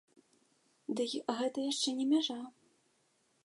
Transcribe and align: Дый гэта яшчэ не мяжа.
Дый 1.01 1.11
гэта 1.41 1.57
яшчэ 1.71 1.89
не 1.99 2.05
мяжа. 2.15 2.41